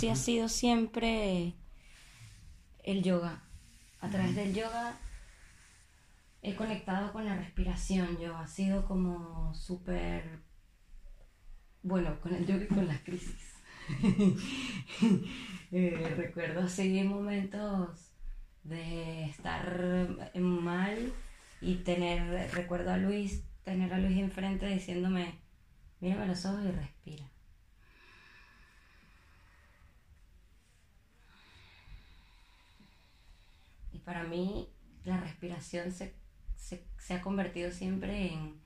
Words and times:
sí 0.00 0.08
ha 0.08 0.16
sido 0.16 0.48
siempre 0.48 1.56
el 2.84 3.02
yoga. 3.02 3.42
A 4.00 4.08
través 4.08 4.34
del 4.34 4.54
yoga 4.54 4.98
he 6.40 6.54
conectado 6.54 7.12
con 7.12 7.26
la 7.26 7.36
respiración. 7.36 8.16
Yo 8.18 8.34
ha 8.34 8.46
sido 8.46 8.86
como 8.86 9.52
súper, 9.52 10.40
bueno, 11.82 12.18
con 12.22 12.34
el 12.34 12.46
yoga 12.46 12.64
y 12.64 12.68
con 12.68 12.88
las 12.88 13.00
crisis. 13.00 13.54
Eh, 15.72 16.14
recuerdo 16.16 16.62
así 16.62 17.00
momentos 17.04 18.10
de 18.64 19.26
estar 19.26 20.08
mal 20.34 21.12
y 21.60 21.76
tener, 21.76 22.52
recuerdo 22.52 22.90
a 22.90 22.96
Luis, 22.96 23.44
tener 23.62 23.94
a 23.94 24.00
Luis 24.00 24.18
enfrente 24.18 24.66
diciéndome, 24.66 25.38
mírame 26.00 26.26
los 26.26 26.44
ojos 26.44 26.64
y 26.64 26.72
respira. 26.72 27.30
Para 34.10 34.24
mí 34.24 34.68
la 35.04 35.18
respiración 35.18 35.92
se, 35.92 36.16
ha 37.10 37.20
convertido 37.20 37.70
siempre 37.70 38.32
en, 38.32 38.60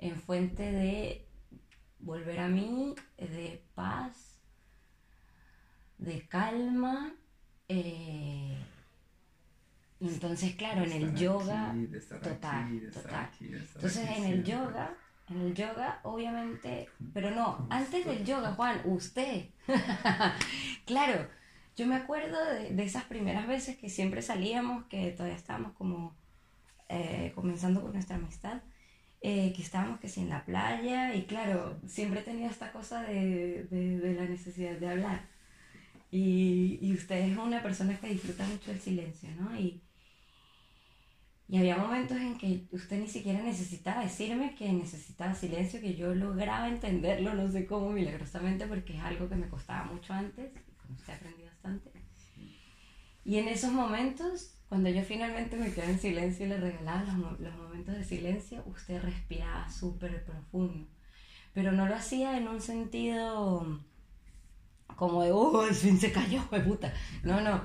en 0.00 0.16
fuente 0.16 0.72
de 0.72 1.28
volver 2.00 2.40
a 2.40 2.48
mí, 2.48 2.96
de 3.16 3.64
paz, 3.76 4.40
de 5.98 6.26
calma. 6.26 7.14
Eh, 7.68 8.58
entonces, 10.00 10.56
claro, 10.56 10.82
en 10.82 10.90
el 10.90 11.14
yoga, 11.14 11.72
total, 12.20 12.90
total. 12.92 13.30
Entonces, 13.40 14.08
en 14.08 14.24
el 14.24 14.42
yoga, 14.42 14.92
en 15.28 15.40
el 15.40 15.54
yoga, 15.54 16.00
obviamente, 16.02 16.88
pero 17.14 17.30
no, 17.30 17.68
antes 17.70 18.04
del 18.04 18.24
yoga, 18.24 18.54
Juan, 18.54 18.80
usted. 18.86 19.50
claro, 20.84 21.28
yo 21.78 21.86
me 21.86 21.94
acuerdo 21.94 22.36
de, 22.44 22.82
esas 22.82 23.04
primeras 23.04 23.46
veces 23.46 23.76
que 23.76 23.88
siempre 23.88 24.20
salíamos, 24.20 24.86
que 24.86 25.12
todavía 25.12 25.36
estábamos 25.36 25.72
como 25.74 26.16
eh, 26.88 27.30
comenzando 27.36 27.80
con 27.80 27.92
nuestra 27.92 28.16
amistad, 28.16 28.62
eh, 29.20 29.52
que 29.54 29.62
estábamos 29.62 30.00
que 30.00 30.08
sí 30.08 30.22
en 30.22 30.28
la 30.28 30.44
playa, 30.44 31.14
y 31.14 31.22
claro, 31.26 31.80
siempre 31.86 32.22
tenía 32.22 32.50
esta 32.50 32.72
cosa 32.72 33.02
de, 33.02 33.64
de 33.70 34.14
la 34.14 34.24
necesidad 34.24 34.76
de 34.76 34.88
hablar. 34.88 35.28
Y, 36.10 36.78
y, 36.82 36.94
usted 36.94 37.16
es 37.30 37.38
una 37.38 37.62
persona 37.62 37.96
que 38.00 38.08
disfruta 38.08 38.44
mucho 38.46 38.72
el 38.72 38.80
silencio, 38.80 39.28
¿no? 39.38 39.54
Y, 39.60 39.82
y 41.48 41.58
había 41.58 41.76
momentos 41.76 42.16
en 42.16 42.38
que 42.38 42.66
usted 42.72 42.98
ni 42.98 43.08
siquiera 43.08 43.40
necesitaba 43.42 44.02
decirme 44.02 44.54
que 44.56 44.72
necesitaba 44.72 45.34
silencio, 45.34 45.80
que 45.80 45.94
yo 45.94 46.14
lograba 46.14 46.68
entenderlo, 46.68 47.34
no 47.34 47.48
sé 47.50 47.66
cómo, 47.66 47.90
milagrosamente, 47.90 48.66
porque 48.66 48.96
es 48.96 49.02
algo 49.02 49.28
que 49.28 49.36
me 49.36 49.48
costaba 49.48 49.84
mucho 49.84 50.12
antes, 50.12 50.50
usted 50.94 51.14
aprendí 51.14 51.44
bastante. 51.44 51.90
Y 53.24 53.36
en 53.36 53.48
esos 53.48 53.72
momentos, 53.72 54.54
cuando 54.70 54.88
yo 54.88 55.02
finalmente 55.02 55.56
me 55.56 55.70
quedé 55.72 55.90
en 55.90 55.98
silencio 55.98 56.46
y 56.46 56.48
le 56.48 56.58
regalaba 56.58 57.02
los, 57.38 57.56
momentos 57.56 57.94
de 57.94 58.02
silencio, 58.02 58.62
usted 58.66 59.02
respiraba 59.02 59.70
súper 59.70 60.24
profundo. 60.24 60.88
Pero 61.52 61.72
no 61.72 61.86
lo 61.86 61.94
hacía 61.94 62.38
en 62.38 62.48
un 62.48 62.62
sentido 62.62 63.80
como 64.96 65.22
de, 65.22 65.32
oh, 65.32 65.66
el 65.66 65.74
fin 65.74 66.00
se 66.00 66.10
cayó, 66.10 66.42
de 66.50 66.60
puta. 66.60 66.92
No, 67.22 67.40
no, 67.42 67.62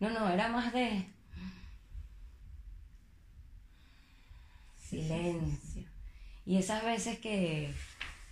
no, 0.00 0.10
no, 0.10 0.28
era 0.28 0.48
más 0.48 0.70
de 0.72 1.06
silencio. 4.78 5.84
Y 6.44 6.58
esas 6.58 6.84
veces 6.84 7.18
que, 7.20 7.72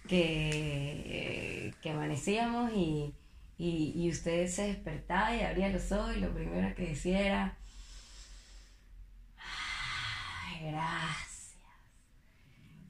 que, 0.06 1.72
que 1.80 1.90
amanecíamos 1.90 2.72
y, 2.74 3.14
y, 3.56 4.10
usted 4.10 4.48
se 4.48 4.66
despertaba 4.69 5.34
y 5.34 5.42
abría 5.42 5.69
los 5.69 5.92
ojos 5.92 6.16
y 6.16 6.20
lo 6.20 6.34
primero 6.34 6.75
que 6.75 6.88
decía 6.88 7.20
era, 7.20 7.59
Ay, 9.38 10.70
gracias. 10.70 11.54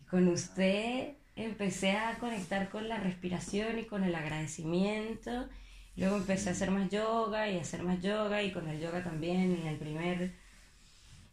Con 0.08 0.28
usted 0.28 1.16
empecé 1.36 1.92
a 1.92 2.18
conectar 2.18 2.70
con 2.70 2.88
la 2.88 2.98
respiración 2.98 3.78
y 3.78 3.84
con 3.84 4.04
el 4.04 4.14
agradecimiento. 4.14 5.48
Luego 5.96 6.16
empecé 6.16 6.48
a 6.48 6.52
hacer 6.52 6.70
más 6.70 6.90
yoga 6.90 7.48
y 7.50 7.58
a 7.58 7.60
hacer 7.60 7.82
más 7.82 8.00
yoga 8.00 8.42
y 8.42 8.52
con 8.52 8.68
el 8.68 8.80
yoga 8.80 9.02
también 9.02 9.52
en 9.52 9.66
el 9.66 9.76
primer 9.76 10.32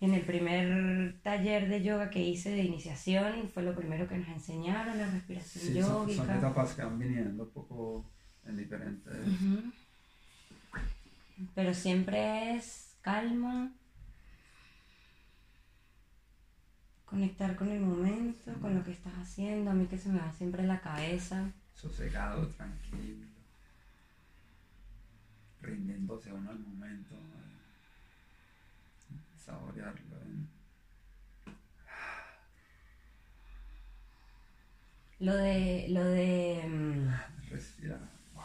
en 0.02 0.16
el 0.16 0.22
primer 0.22 1.22
taller 1.22 1.70
de 1.70 1.84
yoga 1.84 2.10
que 2.10 2.22
hice 2.24 2.50
de 2.50 2.64
iniciación 2.64 3.48
fue 3.54 3.62
lo 3.62 3.76
primero 3.76 4.08
que 4.08 4.18
nos 4.18 4.30
enseñaron, 4.30 4.98
la 4.98 5.06
respiración 5.06 5.64
sí, 5.64 5.82
Son, 5.82 6.10
son, 6.10 6.38
etapas 6.38 6.74
que 6.74 6.82
van 6.82 6.98
viniendo 6.98 7.48
poco 7.50 8.04
en 8.46 8.58
diferentes... 8.58 9.14
Pero 11.56 11.74
siempre 11.74 12.56
es 12.56 12.96
calma, 13.02 13.72
conectar 17.06 17.56
con 17.56 17.70
el 17.70 17.82
momento, 17.82 18.54
con 18.62 18.76
lo 18.76 18.84
que 18.84 18.92
estás 18.92 19.14
haciendo. 19.16 19.72
A 19.72 19.74
mí 19.74 19.88
que 19.88 19.98
se 19.98 20.10
me 20.10 20.20
va 20.20 20.32
siempre 20.32 20.64
la 20.64 20.80
cabeza. 20.82 21.52
Sosegado, 21.74 22.48
tranquilo, 22.50 23.26
rindiéndose 25.62 26.32
uno 26.32 26.52
al 26.52 26.60
momento 26.60 27.16
saborearlo. 29.46 30.18
Lo 35.20 35.36
de. 35.36 35.86
Lo 35.90 36.04
de. 36.04 37.12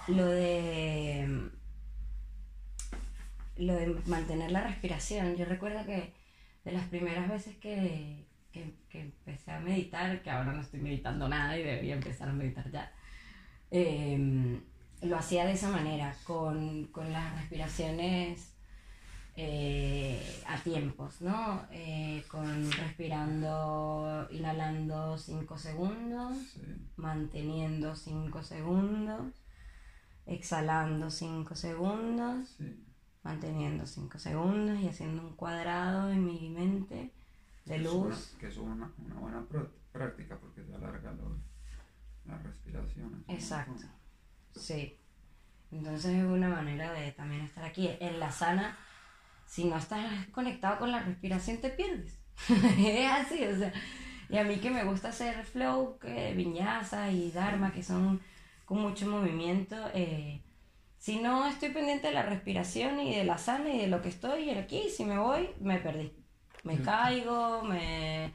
Lo 0.08 0.26
de. 0.26 1.50
Lo 3.56 3.74
de 3.74 3.86
mantener 4.06 4.50
la 4.50 4.62
respiración. 4.62 5.36
Yo 5.36 5.44
recuerdo 5.44 5.84
que 5.86 6.12
de 6.64 6.72
las 6.72 6.86
primeras 6.88 7.28
veces 7.28 7.56
que, 7.56 8.26
que, 8.52 9.00
empecé 9.00 9.50
a 9.52 9.60
meditar, 9.60 10.22
que 10.22 10.30
ahora 10.30 10.52
no 10.52 10.60
estoy 10.60 10.80
meditando 10.80 11.28
nada 11.28 11.56
y 11.56 11.62
debería 11.62 11.94
empezar 11.94 12.28
a 12.28 12.32
meditar 12.32 12.70
ya, 12.70 12.92
em, 13.70 14.60
lo 15.02 15.16
hacía 15.16 15.46
de 15.46 15.52
esa 15.52 15.70
manera, 15.70 16.14
con, 16.24 16.86
con 16.86 17.12
las 17.12 17.34
respiraciones 17.36 18.56
eh, 19.36 20.42
a 20.46 20.56
tiempos, 20.62 21.20
¿no? 21.20 21.66
Eh, 21.70 22.24
con 22.28 22.72
respirando, 22.72 24.26
inhalando 24.30 25.18
5 25.18 25.58
segundos, 25.58 26.56
manteniendo 26.96 27.94
5 27.94 28.42
segundos, 28.42 29.45
exhalando 30.26 31.10
5 31.10 31.54
segundos, 31.54 32.56
manteniendo 33.22 33.86
5 33.86 34.18
segundos 34.18 34.80
y 34.80 34.88
haciendo 34.88 35.22
un 35.22 35.36
cuadrado 35.36 36.10
en 36.10 36.24
mi 36.24 36.50
mente 36.50 37.12
de 37.64 37.78
luz. 37.78 38.36
que 38.38 38.48
es 38.48 38.56
una, 38.56 38.92
una, 38.98 39.14
buena 39.14 39.46
práctica 39.92 40.38
porque 40.38 40.62
te 40.62 40.74
alarga 40.74 41.14
la 42.24 42.38
respiración. 42.38 43.24
Exacto, 43.28 43.84
sí. 44.54 44.98
Entonces 45.70 46.14
es 46.14 46.24
una 46.24 46.48
manera 46.48 46.92
de 46.92 47.12
también 47.12 47.42
estar 47.42 47.64
aquí. 47.64 47.90
En 48.00 48.20
la 48.20 48.30
sana 48.30 48.76
si 49.46 49.64
no 49.64 49.76
estás 49.76 50.26
conectado 50.32 50.78
con 50.78 50.92
la 50.92 51.00
respiración 51.00 51.60
te 51.60 51.70
pierdes. 51.70 52.18
es 52.78 53.10
así, 53.10 53.44
o 53.44 53.56
sea. 53.56 53.72
Y 54.28 54.38
a 54.38 54.44
mí 54.44 54.56
que 54.56 54.70
me 54.70 54.84
gusta 54.84 55.10
hacer 55.10 55.44
flow, 55.44 55.98
que 55.98 56.34
viñasa 56.34 57.10
y 57.12 57.30
dharma, 57.30 57.72
que 57.72 57.82
son 57.82 58.20
con 58.66 58.80
mucho 58.80 59.08
movimiento, 59.08 59.76
eh, 59.94 60.42
si 60.98 61.20
no 61.20 61.46
estoy 61.46 61.70
pendiente 61.70 62.08
de 62.08 62.12
la 62.14 62.22
respiración 62.22 63.00
y 63.00 63.14
de 63.14 63.24
la 63.24 63.38
sana 63.38 63.70
y 63.70 63.78
de 63.78 63.86
lo 63.86 64.02
que 64.02 64.10
estoy 64.10 64.50
aquí, 64.50 64.90
si 64.90 65.06
me 65.06 65.18
voy, 65.18 65.48
me 65.60 65.78
perdí. 65.78 66.12
Me 66.64 66.78
caigo, 66.82 67.62
me 67.62 68.26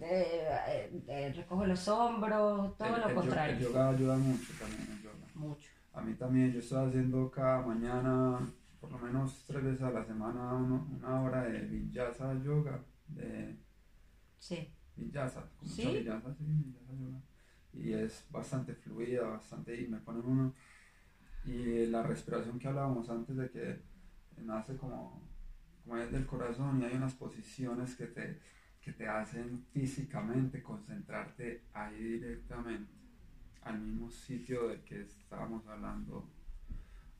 eh, 0.00 0.90
eh, 1.06 1.32
recojo 1.36 1.66
los 1.66 1.86
hombros, 1.86 2.76
todo 2.78 2.96
lo 2.96 3.14
contrario. 3.14 3.56
El 3.56 3.62
yoga 3.62 3.90
ayuda 3.90 4.16
mucho 4.16 4.52
también. 4.58 4.88
El 4.90 5.02
yoga. 5.02 5.26
Mucho. 5.34 5.70
A 5.92 6.00
mí 6.00 6.14
también, 6.14 6.52
yo 6.52 6.60
estoy 6.60 6.88
haciendo 6.88 7.30
cada 7.30 7.60
mañana 7.60 8.40
por 8.80 8.90
lo 8.90 8.98
menos 8.98 9.44
tres 9.46 9.64
veces 9.64 9.82
a 9.82 9.90
la 9.90 10.04
semana 10.04 10.54
una 10.54 11.22
hora 11.22 11.42
de 11.42 11.60
vinyasa 11.60 12.34
yoga, 12.42 12.82
de 13.08 13.58
sí. 14.38 14.72
vinyasa, 14.94 15.44
como 15.58 15.70
¿Sí? 15.70 15.86
vinyasa, 15.86 16.34
sí, 16.34 16.44
vinyasa 16.44 16.92
yoga. 16.92 17.20
Y 17.76 17.92
es 17.92 18.26
bastante 18.30 18.74
fluida, 18.74 19.22
bastante, 19.28 19.80
y 19.80 19.86
me 19.86 19.98
ponen 19.98 20.24
uno, 20.24 20.54
y 21.44 21.86
la 21.86 22.02
respiración 22.02 22.58
que 22.58 22.68
hablábamos 22.68 23.08
antes 23.08 23.36
de 23.36 23.50
que 23.50 23.80
nace 24.42 24.76
como, 24.76 25.22
como 25.84 25.96
es 25.96 26.10
del 26.10 26.26
corazón 26.26 26.80
y 26.80 26.84
hay 26.84 26.94
unas 26.94 27.14
posiciones 27.14 27.94
que 27.94 28.06
te, 28.06 28.40
que 28.80 28.92
te 28.92 29.08
hacen 29.08 29.64
físicamente 29.72 30.62
concentrarte 30.62 31.62
ahí 31.72 32.02
directamente, 32.02 32.92
al 33.62 33.80
mismo 33.80 34.10
sitio 34.10 34.68
del 34.68 34.82
que 34.82 35.02
estábamos 35.02 35.66
hablando 35.66 36.28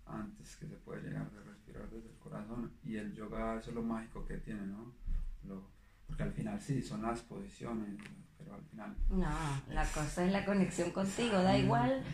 antes 0.06 0.56
que 0.56 0.66
se 0.66 0.76
puede 0.76 1.02
llegar 1.02 1.22
a 1.22 1.48
respirar 1.48 1.90
desde 1.90 2.08
el 2.08 2.18
corazón 2.18 2.72
y 2.84 2.96
el 2.96 3.12
yoga 3.12 3.58
eso 3.58 3.70
es 3.70 3.76
lo 3.76 3.82
mágico 3.82 4.24
que 4.24 4.38
tiene, 4.38 4.66
¿no? 4.66 4.94
Porque 6.06 6.22
al 6.22 6.32
final 6.32 6.60
sí, 6.60 6.82
son 6.82 7.02
las 7.02 7.20
posiciones, 7.20 7.96
pero 8.38 8.54
al 8.54 8.62
final... 8.62 8.96
No, 9.10 9.36
la 9.68 9.84
cosa 9.86 10.24
es 10.24 10.32
la 10.32 10.44
conexión 10.44 10.90
contigo, 10.90 11.42
da 11.42 11.56
igual. 11.56 12.04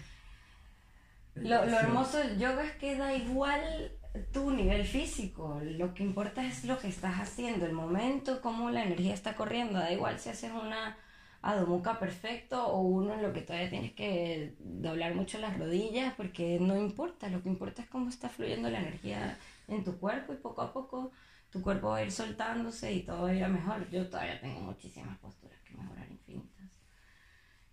Lo, 1.34 1.64
lo 1.66 1.78
hermoso 1.78 2.18
del 2.18 2.38
yoga 2.38 2.64
es 2.64 2.72
que 2.76 2.96
da 2.96 3.14
igual 3.14 3.92
tu 4.32 4.50
nivel 4.50 4.84
físico, 4.84 5.60
lo 5.62 5.94
que 5.94 6.02
importa 6.02 6.46
es 6.46 6.64
lo 6.64 6.78
que 6.78 6.88
estás 6.88 7.18
haciendo, 7.18 7.64
el 7.64 7.72
momento, 7.72 8.42
cómo 8.42 8.70
la 8.70 8.84
energía 8.84 9.14
está 9.14 9.34
corriendo, 9.34 9.78
da 9.78 9.90
igual 9.90 10.18
si 10.18 10.28
haces 10.28 10.52
una 10.52 10.98
adomuca 11.40 11.98
perfecto 11.98 12.64
o 12.66 12.82
uno 12.82 13.14
en 13.14 13.22
lo 13.22 13.32
que 13.32 13.40
todavía 13.40 13.70
tienes 13.70 13.92
que 13.92 14.54
doblar 14.58 15.14
mucho 15.14 15.38
las 15.38 15.58
rodillas, 15.58 16.14
porque 16.14 16.58
no 16.60 16.76
importa, 16.76 17.28
lo 17.28 17.42
que 17.42 17.48
importa 17.48 17.82
es 17.82 17.88
cómo 17.88 18.10
está 18.10 18.28
fluyendo 18.28 18.68
la 18.70 18.80
energía 18.80 19.38
en 19.66 19.82
tu 19.82 19.98
cuerpo 19.98 20.34
y 20.34 20.36
poco 20.36 20.62
a 20.62 20.72
poco 20.72 21.10
tu 21.52 21.62
cuerpo 21.62 21.90
va 21.90 21.98
a 21.98 22.02
ir 22.02 22.10
soltándose 22.10 22.92
y 22.92 23.02
todo 23.02 23.22
va 23.22 23.28
a 23.28 23.34
ir 23.34 23.44
a 23.44 23.48
mejor. 23.48 23.88
Yo 23.90 24.08
todavía 24.08 24.40
tengo 24.40 24.60
muchísimas 24.60 25.16
posturas 25.18 25.60
que 25.60 25.76
mejorar 25.76 26.10
infinitas. 26.10 26.70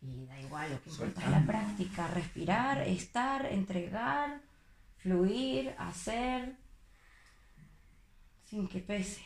Y 0.01 0.25
da 0.25 0.39
igual, 0.39 0.71
lo 0.71 0.81
que 0.81 0.89
importa 0.89 1.23
es 1.23 1.31
la 1.31 1.45
práctica, 1.45 2.07
respirar, 2.07 2.81
estar, 2.81 3.45
entregar 3.45 4.41
fluir, 4.99 5.73
hacer, 5.77 6.55
sin 8.45 8.67
que 8.67 8.79
pese. 8.79 9.23